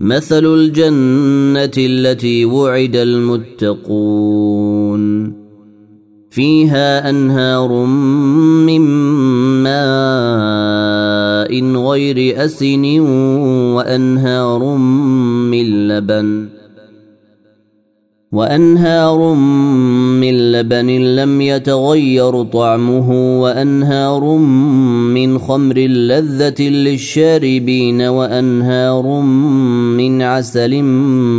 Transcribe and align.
مثل 0.00 0.44
الجنة 0.46 1.76
التي 1.78 2.44
وعد 2.44 2.96
المتقون. 2.96 4.50
فيها 6.30 7.10
أنهار 7.10 7.84
من 8.66 8.80
ماء 9.62 11.52
غير 11.90 12.44
أسن 12.44 13.00
وأنهار 13.74 14.76
من 15.50 15.88
لبن 15.88 16.48
وأنهار 18.32 19.34
من 19.34 20.09
لبن 20.60 20.90
لم 21.16 21.40
يتغير 21.40 22.42
طعمه 22.42 23.40
وأنهار 23.42 24.24
من 25.14 25.38
خمر 25.38 25.78
لذة 25.78 26.62
للشاربين 26.62 28.02
وأنهار 28.02 29.20
من 29.96 30.22
عسل 30.22 30.82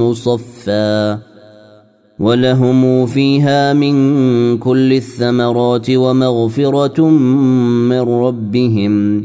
مصفى 0.00 1.18
ولهم 2.18 3.06
فيها 3.06 3.72
من 3.72 4.58
كل 4.58 4.92
الثمرات 4.92 5.90
ومغفرة 5.90 7.08
من 7.90 8.00
ربهم 8.00 9.24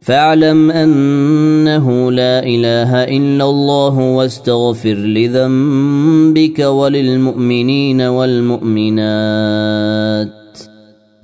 فاعلم 0.00 0.70
أنه 0.70 2.12
لا 2.12 2.42
إله 2.44 3.04
إلا 3.04 3.44
الله 3.44 3.98
واستغفر 3.98 4.94
لذنبك 4.94 6.58
وللمؤمنين 6.58 8.00
والمؤمنات. 8.00 8.98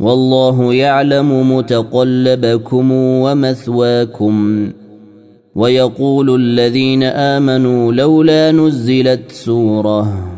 والله 0.01 0.75
يعلم 0.75 1.57
متقلبكم 1.57 2.93
ومثواكم. 2.93 4.69
ويقول 5.55 6.35
الذين 6.41 7.03
آمنوا 7.03 7.93
لولا 7.93 8.53
نزلت 8.53 9.31
سورة. 9.31 10.38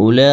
أولئك 0.00 0.28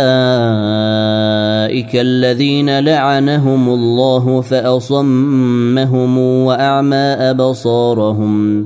الذين 1.96 2.80
لعنهم 2.80 3.70
الله 3.70 4.42
فأصمهم 4.42 6.18
وأعمى 6.18 6.96
أبصارهم. 6.96 8.66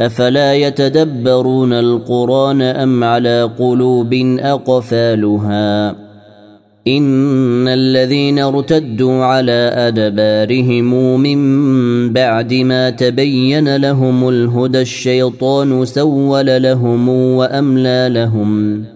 أفلا 0.00 0.54
يتدبرون 0.54 1.72
القرآن 1.72 2.62
أم 2.62 3.04
على 3.04 3.50
قلوب 3.58 4.14
أقفالها؟ 4.38 5.90
إن 6.88 7.68
الذين 7.68 8.38
ارتدوا 8.38 9.24
على 9.24 9.72
أدبارهم 9.74 11.20
من 11.20 12.12
بعد 12.12 12.54
ما 12.54 12.90
تبين 12.90 13.76
لهم 13.76 14.28
الهدى 14.28 14.80
الشيطان 14.80 15.84
سول 15.84 16.62
لهم 16.62 17.08
وأملى 17.08 18.08
لهم. 18.12 18.95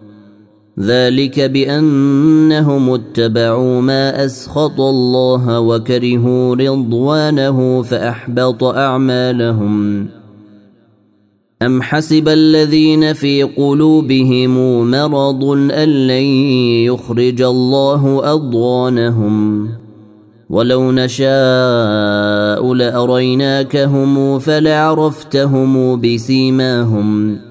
ذلك 0.81 1.39
بأنهم 1.39 2.89
اتبعوا 2.89 3.81
ما 3.81 4.25
أسخط 4.25 4.81
الله 4.81 5.59
وكرهوا 5.59 6.55
رضوانه 6.55 7.81
فأحبط 7.81 8.63
أعمالهم. 8.63 10.07
أم 11.61 11.81
حسب 11.81 12.27
الذين 12.27 13.13
في 13.13 13.43
قلوبهم 13.43 14.81
مرض 14.91 15.43
أن 15.73 16.07
لن 16.07 16.23
يخرج 16.89 17.41
الله 17.41 18.33
أضغانهم؟ 18.33 19.67
ولو 20.49 20.91
نشاء 20.91 22.73
لأريناكهم 22.73 24.39
فلعرفتهم 24.39 26.01
بسيماهم. 26.01 27.50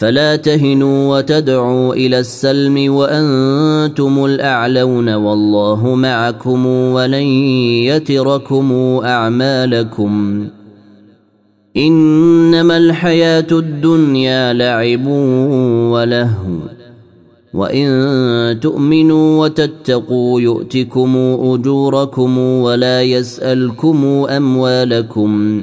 فلا 0.00 0.36
تهنوا 0.36 1.18
وتدعوا 1.18 1.94
إلى 1.94 2.18
السلم 2.18 2.94
وأنتم 2.94 4.24
الأعلون 4.24 5.14
والله 5.14 5.94
معكم 5.94 6.66
ولن 6.66 7.22
يتركم 7.84 8.72
أعمالكم. 9.04 10.46
إنما 11.76 12.76
الحياة 12.76 13.46
الدنيا 13.52 14.52
لعب 14.52 15.06
ولهو. 15.92 16.58
وإن 17.54 18.60
تؤمنوا 18.60 19.44
وتتقوا 19.44 20.40
يؤتكم 20.40 21.16
أجوركم 21.40 22.38
ولا 22.38 23.02
يسألكم 23.02 24.26
أموالكم. 24.30 25.62